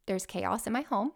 there's 0.05 0.25
chaos 0.25 0.67
in 0.67 0.73
my 0.73 0.81
home, 0.81 1.11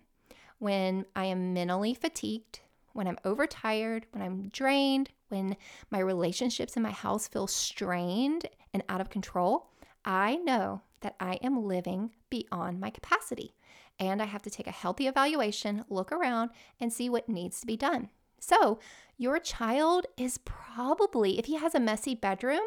when 0.60 1.06
I 1.16 1.26
am 1.26 1.54
mentally 1.54 1.94
fatigued, 1.94 2.60
when 2.94 3.08
I'm 3.08 3.20
overtired, 3.24 4.08
when 4.12 4.24
I'm 4.24 4.50
drained, 4.50 5.10
when 5.30 5.56
my 5.92 6.00
relationships 6.00 6.76
in 6.76 6.84
my 6.84 6.92
house 6.92 7.28
feel 7.28 7.48
strained 7.48 8.48
and 8.74 8.84
out 8.90 9.02
of 9.02 9.10
control, 9.10 9.70
I 10.04 10.38
know 10.38 10.82
that 11.02 11.16
I 11.20 11.34
am 11.44 11.66
living 11.66 12.12
beyond 12.30 12.80
my 12.80 12.90
capacity. 12.90 13.54
And 14.00 14.22
I 14.22 14.26
have 14.26 14.42
to 14.44 14.50
take 14.50 14.68
a 14.68 14.72
healthy 14.72 15.08
evaluation, 15.08 15.86
look 15.90 16.12
around, 16.12 16.52
and 16.80 16.94
see 16.94 17.10
what 17.10 17.30
needs 17.30 17.60
to 17.60 17.68
be 17.68 17.78
done. 17.78 18.10
So, 18.40 18.80
your 19.18 19.40
child 19.40 20.06
is 20.16 20.38
probably, 20.40 21.40
if 21.40 21.46
he 21.46 21.58
has 21.58 21.74
a 21.74 21.80
messy 21.80 22.14
bedroom, 22.14 22.62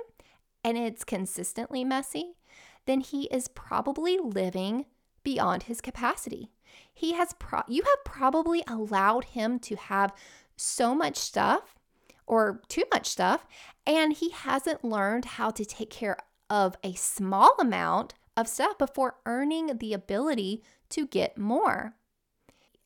and 0.64 0.76
it's 0.76 1.04
consistently 1.04 1.84
messy, 1.84 2.34
then 2.86 3.00
he 3.00 3.24
is 3.24 3.48
probably 3.48 4.18
living 4.18 4.86
beyond 5.22 5.64
his 5.64 5.80
capacity. 5.80 6.50
He 6.92 7.12
has 7.12 7.34
pro- 7.38 7.62
you 7.68 7.82
have 7.82 8.04
probably 8.04 8.62
allowed 8.66 9.24
him 9.24 9.58
to 9.60 9.76
have 9.76 10.12
so 10.56 10.94
much 10.94 11.16
stuff 11.16 11.74
or 12.26 12.60
too 12.68 12.84
much 12.92 13.06
stuff 13.06 13.46
and 13.86 14.12
he 14.12 14.30
hasn't 14.30 14.84
learned 14.84 15.24
how 15.24 15.50
to 15.50 15.64
take 15.64 15.90
care 15.90 16.16
of 16.48 16.76
a 16.84 16.94
small 16.94 17.54
amount 17.58 18.14
of 18.36 18.48
stuff 18.48 18.78
before 18.78 19.16
earning 19.26 19.78
the 19.78 19.92
ability 19.92 20.62
to 20.90 21.06
get 21.06 21.38
more. 21.38 21.94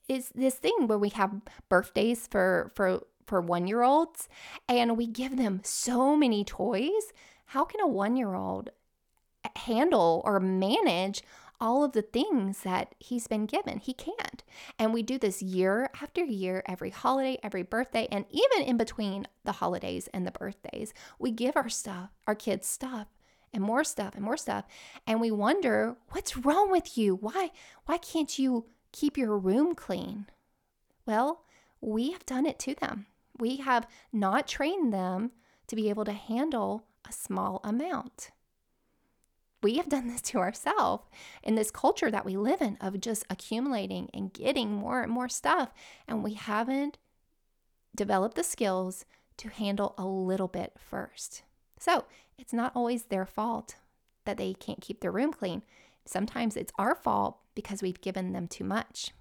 Is 0.09 0.31
this 0.35 0.57
thing 0.57 0.87
where 0.87 0.99
we 0.99 1.11
have 1.11 1.41
birthdays 1.69 2.27
for 2.27 2.73
for 2.75 3.03
for 3.27 3.43
1-year-olds 3.43 4.29
and 4.69 4.99
we 4.99 5.07
give 5.07 5.39
them 5.39 5.63
so 5.65 6.15
many 6.15 6.45
toys 6.45 7.11
how 7.47 7.65
can 7.65 7.81
a 7.81 7.87
one 7.87 8.17
year 8.17 8.35
old 8.35 8.71
handle 9.57 10.23
or 10.25 10.41
manage 10.41 11.23
all 11.61 11.85
of 11.85 11.93
the 11.93 12.03
things 12.03 12.61
that 12.63 12.95
he's 12.99 13.27
been 13.27 13.47
given? 13.47 13.79
He 13.79 13.95
can't. 13.95 14.43
And 14.79 14.93
we 14.93 15.03
do 15.03 15.19
this 15.19 15.41
year 15.41 15.89
after 16.03 16.25
year, 16.25 16.63
every 16.67 16.91
holiday, 16.91 17.39
every 17.43 17.63
birthday, 17.63 18.09
and 18.11 18.25
even 18.31 18.67
in 18.67 18.77
between 18.77 19.27
the 19.45 19.53
holidays 19.53 20.09
and 20.13 20.27
the 20.27 20.33
birthdays, 20.33 20.93
we 21.19 21.31
give 21.31 21.57
our 21.57 21.69
stuff, 21.69 22.11
our 22.27 22.35
kids 22.35 22.67
stuff 22.67 23.07
and 23.53 23.63
more 23.63 23.85
stuff 23.85 24.17
and 24.17 24.25
more 24.25 24.37
stuff 24.37 24.65
and 25.07 25.21
we 25.21 25.31
wonder 25.31 25.95
what's 26.11 26.37
wrong 26.37 26.73
with 26.73 26.99
you 26.99 27.15
why 27.15 27.53
why 27.87 27.97
can't 27.97 28.37
you 28.37 28.67
keep 28.95 29.19
your 29.19 29.37
room 29.37 29.75
clean 29.75 30.27
well 31.05 31.43
we 31.81 32.13
have 32.13 32.25
done 32.25 32.47
it 32.47 32.59
to 32.59 32.75
them 32.75 33.07
we 33.39 33.57
have 33.57 33.87
not 34.13 34.47
trained 34.47 34.93
them 34.93 35.33
to 35.67 35.77
be 35.77 35.89
able 35.89 36.05
to 36.05 36.13
handle 36.13 36.85
a 37.09 37.13
small 37.13 37.61
amount. 37.65 38.31
We 39.63 39.77
have 39.77 39.89
done 39.89 40.09
this 40.09 40.21
to 40.23 40.39
ourselves 40.39 41.05
in 41.43 41.55
this 41.55 41.71
culture 41.71 42.11
that 42.11 42.27
we 42.27 42.37
live 42.37 42.61
in 42.61 42.77
of 42.81 43.01
just 43.01 43.25
accumulating 43.31 44.11
and 44.13 44.33
getting 44.33 44.73
more 44.73 45.03
and 45.03 45.11
more 45.11 45.29
stuff, 45.29 45.73
and 46.07 46.23
we 46.23 46.35
haven't 46.35 46.99
developed 47.97 48.37
the 48.37 48.45
skills 48.45 49.07
to 49.39 49.49
handle 49.49 49.95
a 49.97 50.05
little 50.05 50.49
bit 50.49 50.75
first. 50.79 51.43
So 51.79 52.05
it's 52.39 52.53
not 52.53 52.73
always 52.75 53.05
their 53.05 53.27
fault 53.27 53.77
that 54.27 54.37
they 54.37 54.53
can't 54.53 54.81
keep 54.81 55.01
their 55.01 55.13
room 55.13 55.33
clean. 55.33 55.63
Sometimes 56.07 56.57
it's 56.57 56.73
our 56.79 56.95
fault 56.95 57.39
because 57.55 57.83
we've 57.83 58.01
given 58.01 58.33
them 58.33 58.47
too 58.47 58.65
much. 58.65 59.13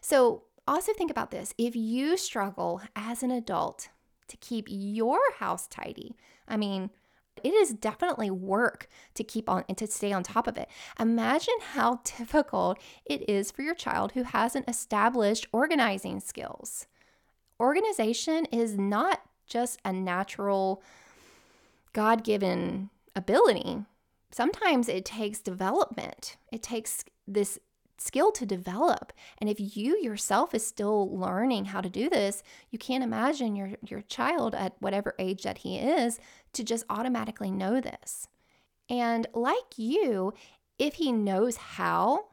So 0.00 0.44
also 0.66 0.92
think 0.92 1.10
about 1.10 1.30
this 1.30 1.54
if 1.58 1.74
you 1.74 2.16
struggle 2.16 2.82
as 2.94 3.22
an 3.22 3.30
adult 3.30 3.88
to 4.28 4.36
keep 4.36 4.66
your 4.68 5.20
house 5.38 5.66
tidy. 5.66 6.16
I 6.46 6.56
mean, 6.56 6.90
it 7.42 7.54
is 7.54 7.72
definitely 7.72 8.30
work 8.30 8.88
to 9.14 9.24
keep 9.24 9.48
on 9.48 9.64
and 9.68 9.76
to 9.78 9.86
stay 9.86 10.12
on 10.12 10.22
top 10.22 10.46
of 10.46 10.56
it. 10.56 10.68
Imagine 11.00 11.54
how 11.60 12.00
difficult 12.18 12.78
it 13.04 13.28
is 13.28 13.50
for 13.50 13.62
your 13.62 13.74
child 13.74 14.12
who 14.12 14.22
hasn't 14.22 14.68
established 14.68 15.46
organizing 15.52 16.20
skills. 16.20 16.86
Organization 17.58 18.46
is 18.46 18.76
not 18.76 19.22
just 19.46 19.78
a 19.84 19.92
natural, 19.92 20.82
God 21.92 22.24
given 22.24 22.90
ability. 23.14 23.84
Sometimes 24.32 24.88
it 24.88 25.04
takes 25.04 25.40
development, 25.40 26.36
it 26.50 26.62
takes 26.62 27.04
this 27.26 27.58
skill 27.98 28.32
to 28.32 28.44
develop. 28.44 29.12
And 29.38 29.48
if 29.48 29.58
you 29.76 29.98
yourself 30.02 30.54
is 30.54 30.66
still 30.66 31.16
learning 31.16 31.66
how 31.66 31.80
to 31.80 31.88
do 31.88 32.10
this, 32.10 32.42
you 32.70 32.78
can't 32.78 33.04
imagine 33.04 33.54
your 33.54 33.70
your 33.86 34.02
child 34.02 34.54
at 34.54 34.74
whatever 34.80 35.14
age 35.18 35.42
that 35.42 35.58
he 35.58 35.78
is 35.78 36.18
to 36.54 36.64
just 36.64 36.84
automatically 36.90 37.50
know 37.50 37.80
this. 37.80 38.26
And 38.88 39.26
like 39.34 39.76
you, 39.78 40.34
if 40.78 40.94
he 40.94 41.12
knows 41.12 41.56
how, 41.56 42.26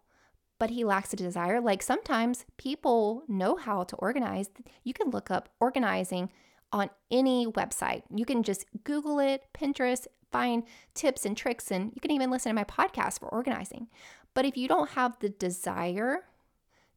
but 0.58 0.72
he 0.72 0.84
lacks 0.84 1.14
a 1.14 1.18
desire, 1.18 1.62
like 1.62 1.82
sometimes 1.84 2.46
people 2.58 3.24
know 3.28 3.56
how 3.56 3.84
to 3.84 3.96
organize. 3.98 4.50
You 4.84 4.94
can 4.94 5.10
look 5.10 5.30
up 5.30 5.50
organizing 5.60 6.32
on 6.72 6.90
any 7.10 7.48
website. 7.48 8.04
You 8.14 8.26
can 8.26 8.44
just 8.44 8.66
Google 8.84 9.20
it, 9.20 9.44
Pinterest, 9.54 10.08
find 10.32 10.64
tips 10.94 11.26
and 11.26 11.36
tricks, 11.36 11.72
and 11.72 11.92
you 11.94 12.02
can 12.02 12.12
even 12.12 12.32
listen 12.32 12.50
to 12.50 12.56
my 12.56 12.64
podcast 12.64 13.20
for 13.20 13.30
organizing. 13.30 13.88
But 14.34 14.46
if 14.46 14.58
you 14.58 14.68
don't 14.68 14.92
have 14.92 15.18
the 15.20 15.30
desire 15.30 16.26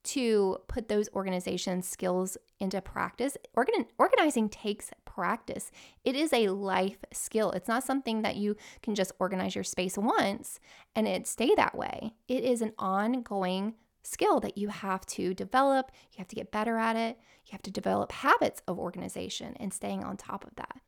to 0.05 0.59
put 0.69 0.89
those 0.89 1.09
organization 1.15 1.83
skills 1.83 2.37
into 2.59 2.81
practice, 2.81 3.37
organ- 3.55 3.87
organizing 3.99 4.49
takes 4.49 4.91
practice. 5.05 5.71
It 6.05 6.17
is 6.17 6.33
a 6.33 6.49
life 6.49 7.05
skill. 7.13 7.53
It's 7.53 7.69
not 7.69 7.85
something 7.85 8.23
that 8.23 8.37
you 8.37 8.57
can 8.83 8.95
just 8.95 9.13
organize 9.19 9.55
your 9.55 9.65
space 9.65 9.97
once 9.97 10.59
and 10.97 11.07
it 11.07 11.27
stay 11.27 11.55
that 11.55 11.77
way. 11.77 12.15
It 12.29 12.45
is 12.45 12.63
an 12.63 12.73
ongoing 12.79 13.75
skill 14.03 14.41
that 14.41 14.59
you 14.59 14.69
have 14.69 15.07
to 15.07 15.35
develop. 15.35 15.93
You 16.13 16.19
have 16.19 16.29
to 16.29 16.37
get 16.37 16.51
better 16.51 16.79
at 16.79 16.97
it. 16.97 17.19
You 17.47 17.53
have 17.53 17.63
to 17.63 17.71
develop 17.71 18.11
habits 18.11 18.63
of 18.67 18.79
organization 18.79 19.57
and 19.61 19.73
staying 19.73 20.03
on 20.03 20.17
top 20.17 20.45
of 20.45 20.57
that. 20.57 20.81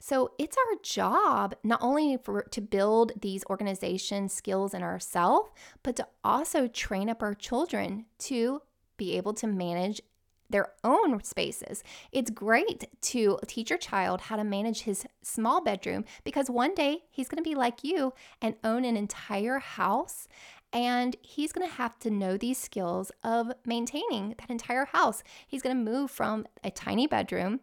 So 0.00 0.32
it's 0.38 0.56
our 0.56 0.76
job 0.82 1.54
not 1.62 1.80
only 1.82 2.16
for 2.16 2.42
to 2.42 2.60
build 2.60 3.12
these 3.20 3.44
organization 3.50 4.28
skills 4.28 4.72
in 4.72 4.82
ourselves, 4.82 5.50
but 5.82 5.94
to 5.96 6.08
also 6.24 6.66
train 6.66 7.10
up 7.10 7.22
our 7.22 7.34
children 7.34 8.06
to 8.20 8.62
be 8.96 9.16
able 9.16 9.34
to 9.34 9.46
manage 9.46 10.00
their 10.48 10.72
own 10.82 11.22
spaces. 11.22 11.84
It's 12.12 12.30
great 12.30 12.86
to 13.02 13.38
teach 13.46 13.70
your 13.70 13.78
child 13.78 14.22
how 14.22 14.36
to 14.36 14.42
manage 14.42 14.82
his 14.82 15.06
small 15.22 15.62
bedroom 15.62 16.04
because 16.24 16.50
one 16.50 16.74
day 16.74 17.04
he's 17.10 17.28
going 17.28 17.42
to 17.42 17.48
be 17.48 17.54
like 17.54 17.84
you 17.84 18.12
and 18.42 18.56
own 18.64 18.84
an 18.84 18.96
entire 18.96 19.58
house. 19.58 20.26
And 20.72 21.16
he's 21.20 21.52
going 21.52 21.68
to 21.68 21.74
have 21.74 21.98
to 22.00 22.10
know 22.10 22.36
these 22.36 22.58
skills 22.58 23.10
of 23.22 23.52
maintaining 23.64 24.34
that 24.38 24.50
entire 24.50 24.86
house. 24.86 25.22
He's 25.46 25.62
going 25.62 25.76
to 25.76 25.90
move 25.90 26.10
from 26.10 26.46
a 26.62 26.70
tiny 26.70 27.06
bedroom 27.06 27.60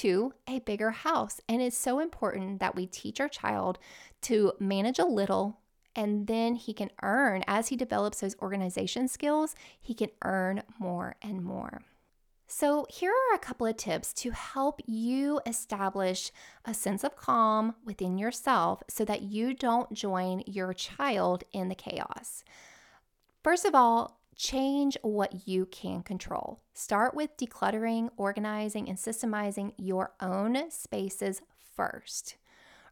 to 0.00 0.34
a 0.48 0.60
bigger 0.60 0.90
house. 0.90 1.40
And 1.48 1.60
it's 1.62 1.76
so 1.76 1.98
important 1.98 2.60
that 2.60 2.74
we 2.74 2.86
teach 2.86 3.20
our 3.20 3.28
child 3.28 3.78
to 4.22 4.52
manage 4.58 4.98
a 4.98 5.04
little 5.04 5.58
and 5.96 6.26
then 6.26 6.56
he 6.56 6.74
can 6.74 6.90
earn, 7.02 7.42
as 7.46 7.68
he 7.68 7.76
develops 7.76 8.20
those 8.20 8.36
organization 8.42 9.08
skills, 9.08 9.56
he 9.80 9.94
can 9.94 10.10
earn 10.22 10.62
more 10.78 11.16
and 11.22 11.42
more. 11.42 11.80
So, 12.46 12.86
here 12.88 13.10
are 13.10 13.34
a 13.34 13.40
couple 13.40 13.66
of 13.66 13.76
tips 13.76 14.12
to 14.14 14.30
help 14.30 14.80
you 14.86 15.40
establish 15.46 16.30
a 16.64 16.74
sense 16.74 17.02
of 17.02 17.16
calm 17.16 17.74
within 17.84 18.18
yourself 18.18 18.84
so 18.88 19.04
that 19.04 19.22
you 19.22 19.52
don't 19.52 19.92
join 19.92 20.44
your 20.46 20.72
child 20.72 21.42
in 21.52 21.68
the 21.68 21.74
chaos. 21.74 22.44
First 23.42 23.64
of 23.64 23.74
all, 23.74 24.15
change 24.36 24.96
what 25.02 25.48
you 25.48 25.66
can 25.66 26.02
control. 26.02 26.60
Start 26.74 27.14
with 27.14 27.36
decluttering, 27.36 28.10
organizing, 28.16 28.88
and 28.88 28.98
systemizing 28.98 29.72
your 29.76 30.12
own 30.20 30.70
spaces 30.70 31.42
first. 31.74 32.36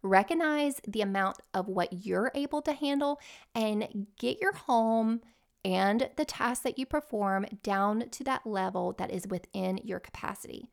Recognize 0.02 0.80
the 0.86 1.00
amount 1.00 1.38
of 1.52 1.68
what 1.68 2.04
you're 2.04 2.30
able 2.34 2.62
to 2.62 2.72
handle 2.72 3.20
and 3.54 4.06
get 4.18 4.40
your 4.40 4.52
home 4.52 5.20
and 5.64 6.10
the 6.16 6.26
tasks 6.26 6.62
that 6.62 6.78
you 6.78 6.84
perform 6.84 7.46
down 7.62 8.10
to 8.10 8.22
that 8.24 8.46
level 8.46 8.92
that 8.98 9.10
is 9.10 9.26
within 9.26 9.80
your 9.82 9.98
capacity. 9.98 10.70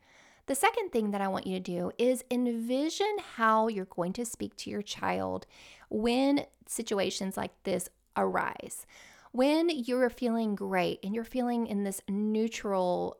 The 0.48 0.56
second 0.56 0.92
thing 0.92 1.12
that 1.12 1.22
I 1.22 1.30
want 1.30 1.48
you 1.48 1.56
to 1.56 1.63
do 1.63 1.92
is 1.98 2.25
envision 2.30 3.18
how 3.36 3.70
you're 3.70 3.86
going 3.86 4.12
to 4.13 4.25
speak 4.25 4.58
to 4.58 4.70
your 4.70 4.82
child 4.82 5.46
when 5.90 6.46
situations 6.68 7.38
like 7.38 7.51
this 7.63 7.88
arise. 8.18 8.86
When 9.31 9.69
you're 9.69 10.09
feeling 10.09 10.55
great 10.55 11.00
and 11.03 11.15
you're 11.15 11.23
feeling 11.23 11.67
in 11.67 11.83
this 11.83 12.01
neutral 12.09 13.17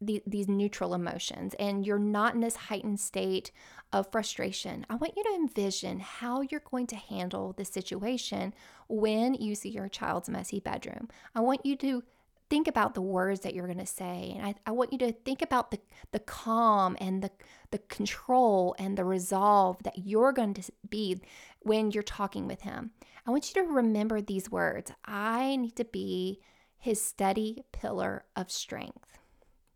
the, 0.00 0.22
these 0.26 0.48
neutral 0.48 0.92
emotions 0.92 1.54
and 1.58 1.86
you're 1.86 1.98
not 1.98 2.34
in 2.34 2.40
this 2.40 2.56
heightened 2.56 3.00
state 3.00 3.50
of 3.92 4.10
frustration, 4.12 4.84
I 4.90 4.96
want 4.96 5.16
you 5.16 5.22
to 5.22 5.34
envision 5.34 6.00
how 6.00 6.42
you're 6.42 6.60
going 6.70 6.86
to 6.88 6.96
handle 6.96 7.54
the 7.56 7.64
situation 7.64 8.52
when 8.88 9.34
you 9.34 9.54
see 9.54 9.70
your 9.70 9.88
child's 9.88 10.28
messy 10.28 10.60
bedroom. 10.60 11.08
I 11.34 11.40
want 11.40 11.64
you 11.64 11.76
to 11.76 12.02
think 12.50 12.68
about 12.68 12.94
the 12.94 13.02
words 13.02 13.40
that 13.40 13.54
you're 13.54 13.66
going 13.66 13.78
to 13.78 13.86
say 13.86 14.34
and 14.36 14.46
I, 14.46 14.54
I 14.66 14.70
want 14.72 14.92
you 14.92 14.98
to 14.98 15.12
think 15.12 15.42
about 15.42 15.70
the, 15.70 15.78
the 16.12 16.18
calm 16.18 16.96
and 17.00 17.22
the, 17.22 17.30
the 17.70 17.78
control 17.78 18.74
and 18.78 18.96
the 18.96 19.04
resolve 19.04 19.82
that 19.82 20.06
you're 20.06 20.32
going 20.32 20.54
to 20.54 20.72
be 20.88 21.20
when 21.60 21.90
you're 21.90 22.02
talking 22.02 22.46
with 22.46 22.62
him. 22.62 22.90
I 23.26 23.30
want 23.30 23.48
you 23.54 23.62
to 23.62 23.68
remember 23.68 24.20
these 24.20 24.50
words. 24.50 24.92
I 25.04 25.56
need 25.56 25.76
to 25.76 25.84
be 25.84 26.40
his 26.78 27.00
steady 27.00 27.64
pillar 27.72 28.24
of 28.36 28.50
strength 28.50 29.18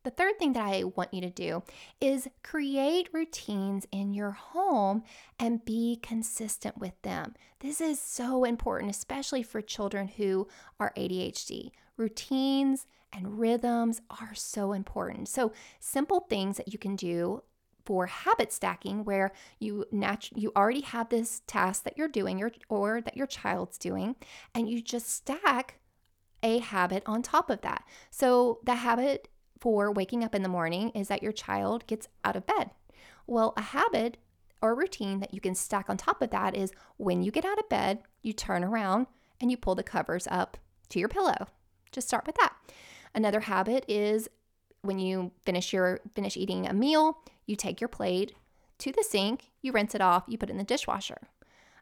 the 0.08 0.14
third 0.14 0.38
thing 0.38 0.54
that 0.54 0.64
I 0.64 0.84
want 0.84 1.12
you 1.12 1.20
to 1.20 1.28
do 1.28 1.62
is 2.00 2.28
create 2.42 3.10
routines 3.12 3.86
in 3.92 4.14
your 4.14 4.30
home 4.30 5.02
and 5.38 5.62
be 5.66 5.98
consistent 6.02 6.78
with 6.78 6.94
them. 7.02 7.34
This 7.60 7.78
is 7.78 8.00
so 8.00 8.44
important, 8.44 8.90
especially 8.90 9.42
for 9.42 9.60
children 9.60 10.08
who 10.08 10.48
are 10.80 10.94
ADHD. 10.96 11.72
Routines 11.98 12.86
and 13.12 13.38
rhythms 13.38 14.00
are 14.08 14.34
so 14.34 14.72
important. 14.72 15.28
So, 15.28 15.52
simple 15.78 16.20
things 16.20 16.56
that 16.56 16.72
you 16.72 16.78
can 16.78 16.96
do 16.96 17.42
for 17.84 18.06
habit 18.06 18.50
stacking 18.50 19.04
where 19.04 19.32
you 19.58 19.84
natu- 19.92 20.32
you 20.34 20.52
already 20.56 20.80
have 20.80 21.10
this 21.10 21.42
task 21.46 21.82
that 21.82 21.98
you're 21.98 22.08
doing 22.08 22.42
or, 22.42 22.50
or 22.70 23.02
that 23.02 23.16
your 23.18 23.26
child's 23.26 23.76
doing 23.76 24.16
and 24.54 24.70
you 24.70 24.80
just 24.80 25.10
stack 25.10 25.80
a 26.42 26.60
habit 26.60 27.02
on 27.04 27.20
top 27.20 27.50
of 27.50 27.60
that. 27.60 27.84
So 28.10 28.60
the 28.64 28.76
habit 28.76 29.28
for 29.60 29.90
waking 29.90 30.24
up 30.24 30.34
in 30.34 30.42
the 30.42 30.48
morning 30.48 30.90
is 30.90 31.08
that 31.08 31.22
your 31.22 31.32
child 31.32 31.86
gets 31.86 32.08
out 32.24 32.36
of 32.36 32.46
bed. 32.46 32.70
Well, 33.26 33.52
a 33.56 33.62
habit 33.62 34.16
or 34.60 34.74
routine 34.74 35.20
that 35.20 35.34
you 35.34 35.40
can 35.40 35.54
stack 35.54 35.88
on 35.88 35.96
top 35.96 36.22
of 36.22 36.30
that 36.30 36.56
is 36.56 36.72
when 36.96 37.22
you 37.22 37.30
get 37.30 37.44
out 37.44 37.58
of 37.58 37.68
bed, 37.68 38.00
you 38.22 38.32
turn 38.32 38.64
around 38.64 39.06
and 39.40 39.50
you 39.50 39.56
pull 39.56 39.74
the 39.74 39.82
covers 39.82 40.26
up 40.30 40.56
to 40.88 40.98
your 40.98 41.08
pillow. 41.08 41.46
Just 41.92 42.08
start 42.08 42.26
with 42.26 42.36
that. 42.36 42.54
Another 43.14 43.40
habit 43.40 43.84
is 43.88 44.28
when 44.82 44.98
you 44.98 45.32
finish 45.44 45.72
your 45.72 46.00
finish 46.14 46.36
eating 46.36 46.66
a 46.66 46.72
meal, 46.72 47.18
you 47.46 47.56
take 47.56 47.80
your 47.80 47.88
plate 47.88 48.34
to 48.78 48.92
the 48.92 49.02
sink, 49.02 49.50
you 49.60 49.72
rinse 49.72 49.94
it 49.94 50.00
off, 50.00 50.24
you 50.28 50.38
put 50.38 50.48
it 50.48 50.52
in 50.52 50.58
the 50.58 50.64
dishwasher. 50.64 51.28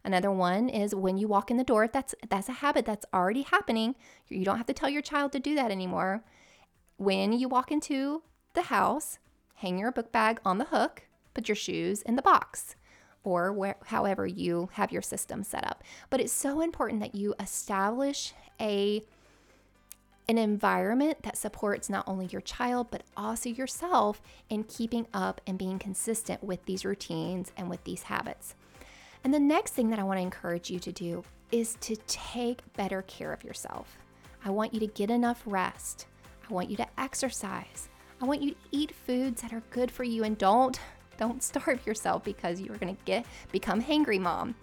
Another 0.05 0.31
one 0.31 0.69
is 0.69 0.95
when 0.95 1.19
you 1.19 1.27
walk 1.27 1.51
in 1.51 1.57
the 1.57 1.65
door, 1.65 1.89
that's 1.89 2.15
that's 2.29 2.49
a 2.49 2.53
habit 2.53 2.87
that's 2.87 3.07
already 3.13 3.43
happening. 3.43 3.97
You 4.29 4.45
don't 4.45 4.57
have 4.57 4.67
to 4.67 4.73
tell 4.73 4.89
your 4.89 5.03
child 5.03 5.33
to 5.33 5.41
do 5.41 5.55
that 5.57 5.71
anymore. 5.71 6.23
When 6.99 7.33
you 7.33 7.49
walk 7.49 7.71
into 7.71 8.23
the 8.55 8.63
house, 8.63 9.19
hang 9.57 9.79
your 9.79 9.93
book 9.93 10.13
bag 10.13 10.41
on 10.45 10.57
the 10.57 10.65
hook, 10.65 11.03
put 11.35 11.49
your 11.49 11.57
shoes 11.57 12.01
in 12.03 12.17
the 12.17 12.23
box 12.23 12.75
or 13.23 13.53
where, 13.53 13.77
however 13.87 14.27
you 14.27 14.71
have 14.73 14.93
your 14.93 15.03
system 15.03 15.43
set 15.43 15.67
up. 15.67 15.83
But 16.09 16.21
it's 16.21 16.33
so 16.33 16.61
important 16.63 17.01
that 17.01 17.15
you 17.15 17.35
establish 17.39 18.33
a 18.61 19.03
an 20.29 20.39
environment 20.39 21.23
that 21.23 21.37
supports 21.37 21.89
not 21.89 22.03
only 22.09 22.27
your 22.27 22.41
child 22.41 22.89
but 22.91 23.05
also 23.17 23.49
yourself 23.49 24.21
in 24.49 24.65
keeping 24.65 25.07
up 25.15 25.41
and 25.47 25.57
being 25.57 25.79
consistent 25.79 26.43
with 26.43 26.65
these 26.65 26.85
routines 26.85 27.53
and 27.57 27.71
with 27.71 27.85
these 27.85 28.05
habits. 28.05 28.57
And 29.23 29.33
the 29.33 29.39
next 29.39 29.75
thing 29.75 29.91
that 29.91 29.99
I 29.99 30.03
want 30.03 30.19
to 30.19 30.23
encourage 30.23 30.71
you 30.71 30.81
to 30.81 30.91
do 30.91 31.23
is 31.53 31.77
to 31.83 31.95
take 32.09 32.61
better 32.75 33.03
care 33.03 33.33
of 33.33 33.45
yourself. 33.45 33.99
I 34.45 34.51
want 34.51 34.75
you 34.75 34.81
to 34.81 34.87
get 34.87 35.11
enough 35.11 35.43
rest. 35.47 36.07
I 36.49 36.53
want 36.53 36.71
you 36.71 36.77
to 36.77 36.87
exercise. 36.99 37.89
I 38.21 38.25
want 38.25 38.43
you 38.43 38.53
to 38.53 38.57
eat 38.71 38.95
foods 38.95 39.43
that 39.43 39.53
are 39.53 39.63
good 39.71 39.91
for 39.91 40.05
you 40.05 40.25
and 40.25 40.39
don't 40.39 40.79
don't 41.19 41.43
starve 41.43 41.87
yourself 41.87 42.25
because 42.25 42.61
you're 42.61 42.77
going 42.77 42.95
to 42.95 43.03
get 43.05 43.27
become 43.51 43.83
hangry 43.83 44.21
mom. 44.21 44.55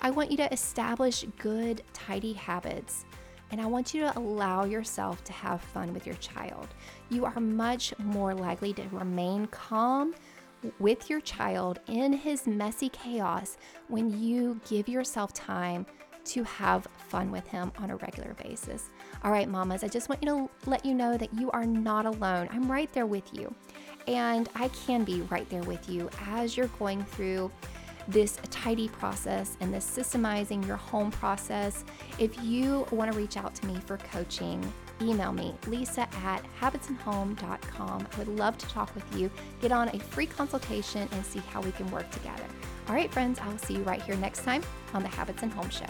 I 0.00 0.10
want 0.10 0.30
you 0.30 0.36
to 0.38 0.52
establish 0.52 1.24
good 1.38 1.82
tidy 1.92 2.34
habits. 2.34 3.04
And 3.50 3.60
I 3.60 3.66
want 3.66 3.94
you 3.94 4.00
to 4.02 4.18
allow 4.18 4.64
yourself 4.64 5.22
to 5.24 5.32
have 5.32 5.60
fun 5.60 5.94
with 5.94 6.06
your 6.06 6.16
child. 6.16 6.68
You 7.08 7.24
are 7.24 7.38
much 7.38 7.94
more 7.98 8.34
likely 8.34 8.72
to 8.72 8.82
remain 8.90 9.46
calm 9.46 10.14
with 10.78 11.08
your 11.08 11.20
child 11.20 11.78
in 11.86 12.12
his 12.12 12.46
messy 12.46 12.88
chaos 12.88 13.56
when 13.88 14.20
you 14.20 14.60
give 14.68 14.88
yourself 14.88 15.32
time 15.32 15.86
to 16.24 16.42
have 16.44 16.86
fun 17.08 17.30
with 17.30 17.46
him 17.48 17.72
on 17.78 17.90
a 17.90 17.96
regular 17.96 18.34
basis. 18.34 18.90
All 19.22 19.30
right, 19.30 19.48
mamas, 19.48 19.84
I 19.84 19.88
just 19.88 20.08
want 20.08 20.22
you 20.22 20.28
to 20.28 20.70
let 20.70 20.84
you 20.84 20.94
know 20.94 21.16
that 21.16 21.32
you 21.34 21.50
are 21.50 21.64
not 21.64 22.06
alone. 22.06 22.48
I'm 22.50 22.70
right 22.70 22.92
there 22.92 23.06
with 23.06 23.32
you. 23.32 23.54
And 24.06 24.48
I 24.54 24.68
can 24.68 25.04
be 25.04 25.22
right 25.22 25.48
there 25.48 25.62
with 25.62 25.88
you 25.88 26.10
as 26.26 26.56
you're 26.56 26.68
going 26.78 27.04
through 27.04 27.50
this 28.08 28.38
tidy 28.50 28.88
process 28.88 29.56
and 29.60 29.72
this 29.72 29.86
systemizing 29.86 30.66
your 30.66 30.76
home 30.76 31.10
process. 31.10 31.84
If 32.18 32.42
you 32.42 32.86
want 32.90 33.10
to 33.10 33.18
reach 33.18 33.36
out 33.36 33.54
to 33.56 33.66
me 33.66 33.78
for 33.86 33.96
coaching, 33.98 34.60
email 35.00 35.32
me, 35.32 35.54
lisa 35.66 36.02
at 36.24 36.42
habitsandhome.com. 36.60 38.06
I 38.12 38.18
would 38.18 38.28
love 38.28 38.58
to 38.58 38.66
talk 38.68 38.94
with 38.94 39.04
you, 39.16 39.30
get 39.60 39.72
on 39.72 39.88
a 39.88 39.98
free 39.98 40.26
consultation, 40.26 41.08
and 41.12 41.24
see 41.24 41.40
how 41.40 41.60
we 41.60 41.72
can 41.72 41.90
work 41.90 42.10
together. 42.10 42.44
All 42.88 42.94
right, 42.94 43.12
friends, 43.12 43.38
I 43.38 43.48
will 43.48 43.58
see 43.58 43.74
you 43.74 43.82
right 43.82 44.02
here 44.02 44.16
next 44.16 44.44
time 44.44 44.62
on 44.92 45.02
the 45.02 45.08
Habits 45.08 45.42
and 45.42 45.52
Home 45.52 45.70
Show. 45.70 45.86